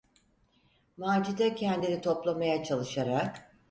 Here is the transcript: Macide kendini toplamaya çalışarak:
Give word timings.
Macide 0.97 1.55
kendini 1.55 2.01
toplamaya 2.01 2.63
çalışarak: 2.63 3.51